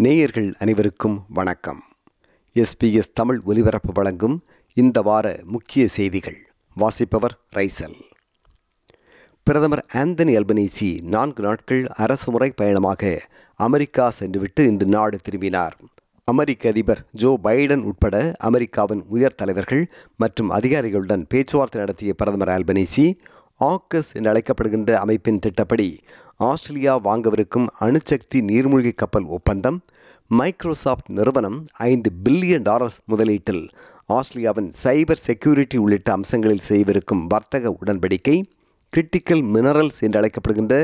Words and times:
நேயர்கள் 0.00 0.54
அனைவருக்கும் 0.58 1.24
வணக்கம். 1.28 1.82
எஸ்பிஎஸ் 2.54 3.12
தமிழ் 3.14 3.40
ஒலிபரப்பு 3.44 3.92
வழங்கும் 3.92 4.44
இந்த 4.74 5.02
வார 5.02 5.40
முக்கிய 5.44 5.88
செய்திகள். 5.88 6.36
வாசிப்பவர் 6.74 7.38
ரைசல். 7.54 7.94
பிரதமர் 9.42 9.84
ஆந்தனி 9.94 10.36
அல்பனீசி 10.36 11.02
நான்கு 11.02 11.42
நாட்கள் 11.42 11.86
அரசுமுறை 11.86 12.50
பயணமாக 12.50 13.20
அமெரிக்கா 13.54 14.10
சென்றுவிட்டு 14.10 14.64
இன்று 14.64 14.86
நாடு 14.86 15.18
திரும்பினார். 15.18 15.76
அமெரிக்க 16.24 16.68
அதிபர் 16.68 17.06
ஜோ 17.12 17.38
பைடன் 17.44 17.82
உட்பட 17.82 18.34
அமெரிக்காவின் 18.38 19.04
உயர் 19.08 19.34
தலைவர்கள் 19.34 19.90
மற்றும் 20.16 20.50
அதிகாரிகளுடன் 20.50 21.24
பேச்சுவார்த்தை 21.28 21.80
நடத்திய 21.80 22.14
பிரதமர் 22.14 22.48
ஆல்பனீசி 22.48 23.18
ஆக்கஸ் 23.60 24.10
என்று 24.12 24.30
அழைக்கப்படுகின்ற 24.30 24.90
அமைப்பின் 24.98 25.38
திட்டப்படி 25.38 25.88
ஆஸ்திரேலியா 26.40 26.94
வாங்கவிருக்கும் 27.04 27.68
அணுசக்தி 27.78 28.40
நீர்மூழ்கி 28.42 28.92
கப்பல் 28.94 29.26
ஒப்பந்தம் 29.28 29.78
மைக்ரோசாஃப்ட் 30.30 31.10
நிறுவனம் 31.10 31.58
ஐந்து 31.84 32.10
பில்லியன் 32.24 32.62
டாலர்ஸ் 32.62 32.98
முதலீட்டில் 33.06 33.64
ஆஸ்திரேலியாவின் 34.08 34.70
சைபர் 34.82 35.24
செக்யூரிட்டி 35.24 35.78
உள்ளிட்ட 35.78 36.08
அம்சங்களில் 36.12 36.66
செய்யவிருக்கும் 36.66 37.24
வர்த்தக 37.26 37.72
உடன்படிக்கை 37.78 38.36
கிரிட்டிக்கல் 38.92 39.42
மினரல்ஸ் 39.48 39.98
என்று 40.00 40.18
அழைக்கப்படுகின்ற 40.20 40.74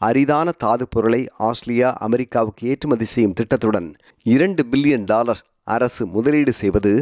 அரிதான 0.00 0.50
தாது 0.58 0.86
பொருளை 0.88 1.20
ஆஸ்திரேலியா 1.40 1.90
அமெரிக்காவுக்கு 2.00 2.62
ஏற்றுமதி 2.68 3.06
செய்யும் 3.06 3.34
திட்டத்துடன் 3.34 3.88
இரண்டு 4.26 4.62
பில்லியன் 4.72 5.04
டாலர் 5.04 5.42
அரசு 5.68 6.02
முதலீடு 6.06 6.52
செய்வது 6.52 6.92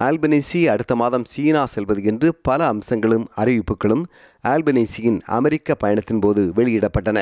ஆல்பனேசி 0.00 0.60
அடுத்த 0.72 0.92
மாதம் 0.94 1.24
சீனா 1.24 1.62
செல்வது 1.66 2.00
என்று 2.02 2.28
பல 2.42 2.60
அம்சங்களும் 2.66 3.26
அறிவிப்புகளும் 3.36 4.04
ஆல்பனேசியின் 4.44 5.20
அமெரிக்க 5.36 5.76
பயணத்தின் 5.82 6.22
போது 6.24 6.42
வெளியிடப்பட்டன 6.56 7.20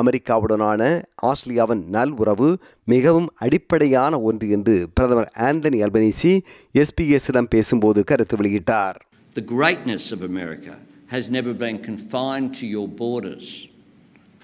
அமெரிக்காவுடனான 0.00 0.82
ஆஸ்திரேலியாவின் 1.30 1.82
நல்உறவு 1.94 2.48
மிகவும் 2.88 3.28
அடிப்படையான 3.46 4.20
ஒன்று 4.20 4.48
என்று 4.48 4.74
பிரதமர் 4.94 5.30
ஆந்தனி 5.48 5.78
அல்பனேசி 5.86 6.32
எஸ்பிஎஸ்ஸிடம் 6.74 7.52
பேசும்போது 7.54 8.02
கருத்து 8.04 8.36
வெளியிட்டார் 8.36 8.98
The 9.36 9.44
greatness 9.56 10.04
of 10.12 10.20
America 10.24 10.72
has 11.08 11.24
never 11.30 11.52
been 11.56 11.76
confined 11.82 12.50
to 12.60 12.66
your 12.66 12.86
borders. 13.00 13.46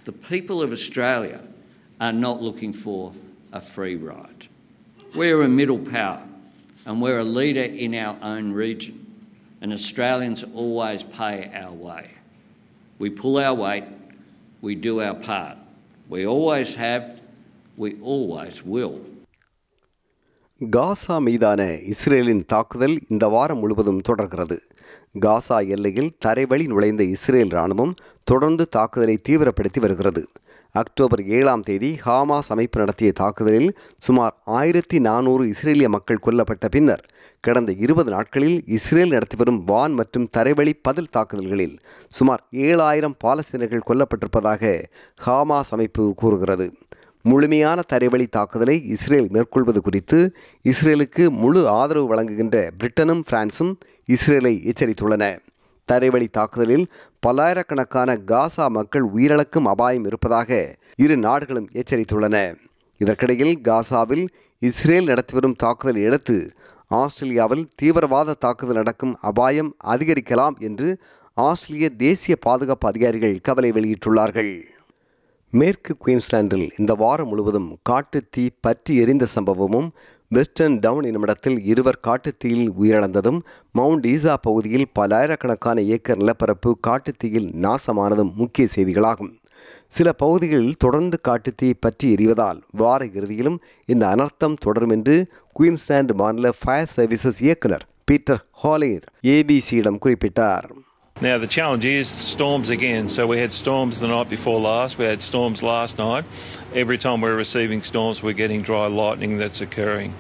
The 0.07 0.15
people 0.29 0.59
of 0.63 0.71
Australia 0.73 1.39
are 2.01 2.17
not 2.19 2.37
looking 2.41 2.73
for 2.85 3.01
a 3.53 3.63
free 3.73 3.97
ride. 4.07 4.43
We're 5.13 5.43
a 5.43 5.53
middle 5.61 5.81
power 5.91 6.21
and 6.87 7.03
we're 7.03 7.19
a 7.21 7.31
leader 7.33 7.67
in 7.85 7.95
our 7.97 8.17
own 8.25 8.53
region, 8.55 8.97
and 9.61 9.73
Australians 9.73 10.45
always 10.55 11.03
pay 11.19 11.37
our 11.55 11.75
way. 11.89 12.05
We 13.01 13.11
pull 13.13 13.39
our 13.39 13.57
weight, 13.57 13.87
we 14.63 14.75
do 14.77 14.95
our 15.01 15.15
part. 15.27 15.57
We 16.09 16.27
always 16.27 16.75
have, 16.77 17.05
we 17.77 17.91
always 18.05 18.57
will. 18.75 18.97
Gaza 20.61 21.17
மீதான 21.19 21.63
இஸ்ரேலின் 21.93 22.45
தாக்குதல் 22.53 22.95
இந்த 23.13 23.25
வாரம் 23.29 23.59
முழுவதும் 23.63 24.01
தொடர்கிறது 24.01 24.57
காசா 25.25 25.59
எல்லையில் 25.75 26.15
தரைவழி 26.25 26.67
நுழைந்த 26.67 27.03
இஸ்ரேல் 27.15 27.53
இராணுவம் 27.57 27.93
தொடர்ந்து 28.25 28.65
தாக்குதலை 28.77 29.17
தீவிரப்படுத்தி 29.29 29.81
வருகிறது 29.85 30.23
அக்டோபர் 30.81 31.23
ஏழாம் 31.37 31.63
தேதி 31.63 31.89
ஹாமாஸ் 32.05 32.49
அமைப்பு 32.49 32.79
நடத்திய 32.81 33.11
தாக்குதலில் 33.13 33.69
சுமார் 33.99 34.35
ஆயிரத்தி 34.59 34.99
நானூறு 34.99 35.45
இஸ்ரேலிய 35.53 35.89
மக்கள் 35.89 36.23
கொல்லப்பட்ட 36.27 36.67
பின்னர் 36.75 37.05
கடந்த 37.41 37.73
இருபது 37.85 38.11
நாட்களில் 38.11 38.59
இஸ்ரேல் 38.77 39.15
நடத்தி 39.15 39.37
வரும் 39.37 39.61
வான் 39.65 39.93
மற்றும் 39.93 40.27
தரைவழி 40.37 40.73
பதில் 40.83 41.11
தாக்குதல்களில் 41.11 41.77
சுமார் 42.09 42.43
ஏழாயிரம் 42.69 43.17
பாலஸ்தீனர்கள் 43.25 43.87
கொல்லப்பட்டிருப்பதாக 43.91 44.75
ஹாமாஸ் 45.27 45.73
அமைப்பு 45.77 46.05
கூறுகிறது. 46.17 46.69
முழுமையான 47.25 47.79
தரைவழி 47.93 48.27
தாக்குதலை 48.37 48.77
இஸ்ரேல் 48.97 49.29
மேற்கொள்வது 49.31 49.81
குறித்து 49.81 50.21
இஸ்ரேலுக்கு 50.65 51.25
முழு 51.43 51.63
ஆதரவு 51.79 52.09
வழங்குகின்ற 52.13 52.57
பிரிட்டனும் 52.79 53.25
பிரான்சும் 53.31 53.75
இஸ்ரேலை 54.09 54.55
எச்சரித்துள்ளன. 54.73 55.25
தரைவழி 55.89 56.29
தாக்குதலில் 56.37 56.87
பல்லாயிரக்கணக்கான 57.27 58.11
காசா 58.31 58.65
மக்கள் 58.77 59.05
உயிரிழக்கும் 59.17 59.69
அபாயம் 59.71 60.05
இருப்பதாக 60.09 60.51
இரு 61.05 61.15
நாடுகளும் 61.17 61.67
எச்சரித்துள்ளன. 61.81 62.37
இதற்கிடையில் 63.01 63.55
காசாவில் 63.69 64.23
இஸ்ரேல் 64.63 65.09
நடத்தி 65.11 65.35
வரும் 65.35 65.57
தாக்குதலை 65.63 66.03
அடுத்து 66.09 66.37
ஆஸ்திரேலியாவில் 67.01 67.65
தீவிரவாத 67.83 68.37
தாக்குதல் 68.45 68.79
நடக்கும் 68.81 69.15
அபாயம் 69.31 69.71
அதிகரிக்கலாம் 69.95 70.57
என்று 70.69 70.89
ஆஸ்திரேலிய 71.37 71.91
தேசிய 72.05 72.37
பாதுகாப்பு 72.47 72.89
அதிகாரிகள் 72.89 73.37
கவலை 73.49 73.71
வெளியிட்டுள்ளார்கள். 73.79 74.53
மேற்கு 75.53 75.95
குயின்ஸ்லாண்டில் 76.05 76.67
இந்த 76.79 76.95
வாரம் 76.95 77.29
முழுவதும் 77.29 77.69
காட்டு 77.83 78.21
தீ 78.31 78.45
பற்றி 78.61 78.95
எரிந்த 78.97 79.27
சம்பவமும் 79.35 79.91
வெஸ்டர்ன் 80.31 80.79
டவுன் 80.79 81.05
என்னுமிடத்தில் 81.05 81.59
இருவர் 81.65 81.99
காட்டுத்தீயில் 82.07 82.69
உயிரிழந்ததும் 82.81 83.41
மவுண்ட் 83.73 84.05
ஈசா 84.05 84.35
பகுதியில் 84.41 84.87
பல்லாயிரக்கணக்கான 84.93 85.83
ஏக்கர் 85.95 86.17
நிலப்பரப்பு 86.17 86.71
காட்டுத்தீயில் 86.87 87.49
நாசமானதும் 87.65 88.33
முக்கிய 88.35 88.69
செய்திகளாகும். 88.75 89.33
சில 89.89 90.13
பகுதிகளில் 90.13 90.81
தொடர்ந்து 90.85 91.19
காட்டுத்தீ 91.29 91.69
பற்றி 91.81 92.15
எறிவதால் 92.15 92.61
வார 92.73 93.05
இறுதியிலும் 93.05 93.59
இந்த 93.87 94.07
அனர்த்தம் 94.07 94.57
தொடரும் 94.61 94.91
என்று 94.91 95.17
குயின்ஸ்லாந்து 95.53 96.15
மாநில 96.15 96.53
ஃபயர் 96.61 96.93
சர்வீசஸ் 96.97 97.41
இயக்குனர் 97.41 97.87
பீட்டர் 98.05 98.43
ஹாலேர் 98.63 99.07
ஏபிசியிடம் 99.23 100.03
குறிப்பிட்டார். 100.05 100.67
Now, 101.19 101.39
the 101.39 101.47
challenge 101.47 101.87
is 101.87 102.09
storms 102.09 102.69
again. 102.69 103.09
So, 103.09 103.27
we 103.27 103.39
had 103.39 103.51
storms 103.51 104.01
the 104.01 104.07
night 104.07 104.29
before 104.29 104.61
last, 104.61 104.99
we 104.99 105.07
had 105.07 105.23
storms 105.23 105.63
last 105.63 105.97
night. 105.97 106.27
Every 106.75 106.99
time 106.99 107.23
we're 107.23 107.35
receiving 107.35 107.83
storms, 107.83 108.23
we're 108.23 108.35
getting 108.35 108.61
dry 108.61 108.87
lightning 108.87 109.39
that's 109.39 109.63
occurring. 109.63 110.13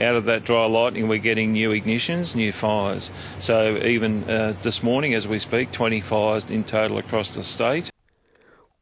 Out 0.00 0.14
of 0.14 0.26
that 0.26 0.44
dry 0.44 0.66
lightning, 0.66 1.08
we're 1.08 1.26
getting 1.30 1.50
new 1.50 1.70
ignitions, 1.70 2.36
new 2.36 2.52
fires. 2.52 3.10
So, 3.40 3.78
even 3.78 4.30
uh, 4.30 4.54
this 4.62 4.80
morning, 4.80 5.12
as 5.14 5.26
we 5.26 5.40
speak, 5.40 5.72
20 5.72 6.00
fires 6.02 6.48
in 6.48 6.62
total 6.64 6.98
across 6.98 7.34
the 7.34 7.42
state. 7.54 7.90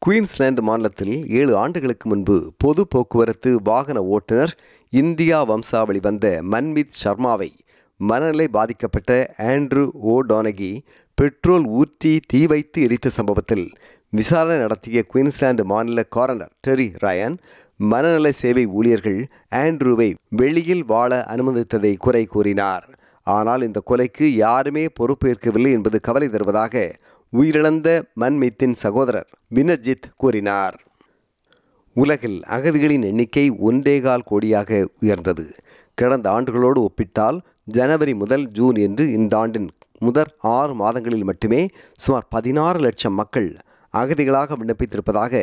Queensland 0.02 0.62
மாநிலத்தில் 0.62 1.16
ஏழு 1.40 1.52
ஆண்டுகளுக்கு 1.56 2.06
முன்பு 2.08 2.36
பொது 2.64 2.82
போக்குவரத்து 2.86 3.50
வாகன 3.68 3.98
ஓட்டுநர் 4.14 4.52
India 4.92 5.38
வம்சாவளி 5.50 6.00
வந்த 6.06 6.26
மன்மித் 6.52 6.96
சர்மாவை 7.02 7.50
மனநிலை 8.00 8.46
பாதிக்கப்பட்ட 8.56 9.10
ஆண்ட்ரூ 9.50 9.84
ஓ 10.12 10.14
டோனகி 10.30 10.72
பெட்ரோல் 11.14 11.64
ஊற்றி 11.64 12.20
தீ 12.26 12.46
வைத்து 12.46 12.82
எரித்த 12.82 13.08
சம்பவத்தில் 13.08 13.66
விசாரணை 14.08 14.56
நடத்திய 14.56 15.04
குயின்ஸ்லாந்து 15.14 15.64
மாநில 15.64 16.02
காரனர் 16.02 16.52
டெரி 16.66 16.86
ரயன் 17.04 17.36
மனநல 17.90 18.28
சேவை 18.28 18.64
ஊழியர்கள் 18.66 19.20
ஆண்ட்ரூவை 19.50 20.08
வெளியில் 20.28 20.84
வாழ 20.84 21.12
அனுமதித்ததை 21.28 21.92
குறை 21.96 22.24
கூறினார். 22.24 22.86
ஆனால் 23.26 23.62
இந்த 23.62 23.82
கொலைக்கு 23.90 24.26
யாருமே 24.36 24.84
பொறுப்பேற்கவில்லை 25.00 25.70
என்பது 25.72 26.00
கவலை 26.00 26.28
தருவதாக 26.28 26.94
உயிரிழந்த 27.32 27.88
மன்மித்தின் 28.20 28.74
சகோதரர் 28.74 29.28
வினர்ஜித் 29.54 30.08
கூறினார். 30.16 30.76
உலகில் 31.96 32.38
அகதிகளின் 32.48 33.04
எண்ணிக்கை 33.04 33.46
ஒன்றேகால் 33.68 34.28
கோடியாக 34.30 34.86
உயர்ந்தது. 35.00 35.46
கடந்த 35.98 36.30
ஆண்டுகளோடு 36.30 36.80
ஒப்பிட்டால் 36.82 37.38
ஜனவரி 37.64 38.14
முதல் 38.14 38.46
ஜூன் 38.50 38.74
என்று 38.74 39.04
இந்த 39.12 39.32
ஆண்டின் 39.38 39.70
முதற் 40.04 40.32
ஆறு 40.56 40.72
மாதங்களில் 40.74 41.28
மட்டுமே 41.30 41.60
சுமார் 42.04 42.26
பதினாறு 42.34 42.78
லட்சம் 42.78 43.18
மக்கள் 43.20 43.50
அகதிகளாக 43.94 44.56
விண்ணப்பித்திருப்பதாக 44.60 45.34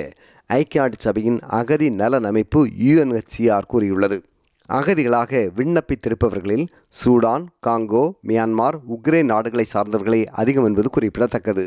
ஐக்கிய 0.49 0.81
நாட்டு 0.81 0.97
சபையின் 0.99 1.39
அகதி 1.59 1.87
நலன் 2.01 2.27
அமைப்பு 2.29 2.59
யுஎன்ஹெச்சிஆர் 2.85 3.67
கூறியுள்ளது. 3.67 4.17
அகதிகளாக 4.69 5.41
விண்ணப்பித்திருப்பவர்களில் 5.57 6.65
சூடான் 6.99 7.45
காங்கோ 7.67 8.03
மியான்மார் 8.27 8.77
உக்ரைன் 8.95 9.29
நாடுகளை 9.33 9.65
சார்ந்தவர்களே 9.73 10.21
அதிகம் 10.41 10.67
என்பது 10.69 10.89
குறிப்பிடத்தக்கது. 10.89 11.65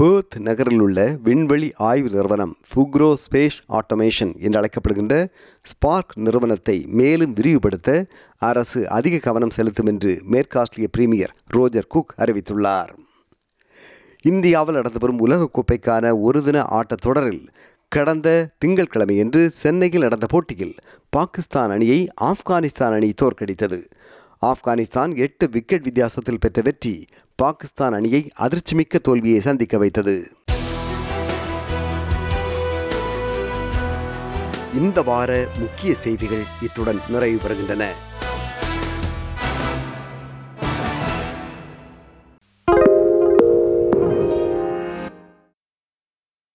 பேர்த் 0.00 0.38
நகரில் 0.38 0.80
உள்ள 0.80 1.16
விண்வெளி 1.22 1.72
ஆய்வு 1.76 2.10
நிறுவனம் 2.10 2.56
ஃபுக்ரோ 2.68 3.14
ஸ்பேஸ் 3.14 3.56
ஆட்டோமேஷன் 3.68 4.38
என்று 4.38 4.60
அழைக்கப்படுகின்ற 4.60 5.28
ஸ்பார்க் 5.62 6.12
நிறுவனத்தை 6.14 6.86
மேலும் 6.88 7.34
விரிவுபடுத்த 7.34 8.06
அரசு 8.38 8.88
அதிக 8.88 9.18
கவனம் 9.18 9.50
செலுத்தும் 9.50 9.86
என்று 9.86 10.22
மேற்காஸ்ட்லிய 10.30 10.88
பிரீமியர் 10.92 11.34
ரோஜர் 11.46 11.86
குக் 11.86 12.14
அறிவித்துள்ளார். 12.18 12.88
இந்தியாவில் 14.22 14.74
நடத்தப்பெறும் 14.74 15.16
வரும் 15.16 15.26
உலகக்கோப்பைக்கான 15.26 16.14
ஒருதின 16.24 16.64
ஆட்டத் 16.70 17.02
தொடரில் 17.02 17.48
கடந்த 17.88 18.50
திங்கட்கிழமையன்று 18.64 19.46
சென்னையில் 19.46 20.00
நடந்த 20.00 20.26
போட்டியில் 20.26 20.74
பாகிஸ்தான் 21.10 21.70
அணியை 21.70 22.08
ஆப்கானிஸ்தான் 22.20 22.92
அணி 22.92 23.12
தோற்கடித்தது. 23.22 23.82
ஆப்கானிஸ்தான் 24.46 25.16
எட்டு 25.16 25.48
விக்கெட் 25.48 25.82
வித்தியாசத்தில் 25.82 26.38
பெற்ற 26.38 26.62
வெற்றி 26.62 27.06
பாகிஸ்தான் 27.42 27.92
அணியை 27.92 28.20
அதிர்ச்சிமிக்க 28.38 28.98
தோல்வியை 29.02 29.40
சந்திக்க 29.40 29.78
வைத்தது. 29.78 30.14
இந்த 34.78 35.02
வார 35.02 35.48
முக்கிய 35.58 35.94
செய்திகள் 35.94 36.44
இத்துடன் 36.62 37.00
நிறைவு 37.08 37.38
பெறுகின்றன 37.44 37.84